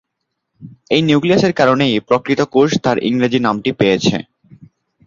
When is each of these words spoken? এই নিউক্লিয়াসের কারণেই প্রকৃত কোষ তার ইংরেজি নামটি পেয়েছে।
এই 0.91 1.01
নিউক্লিয়াসের 1.01 1.53
কারণেই 1.53 1.93
প্রকৃত 2.07 2.39
কোষ 2.53 2.69
তার 2.83 2.97
ইংরেজি 3.09 3.39
নামটি 3.41 3.69
পেয়েছে। 3.79 4.15